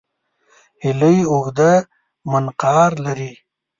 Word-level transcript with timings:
هیلۍ 0.83 1.17
اوږده 1.31 1.73
منقار 2.31 2.91
لري 3.05 3.31